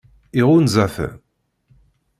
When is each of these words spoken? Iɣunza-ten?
Iɣunza-ten? 0.39 1.13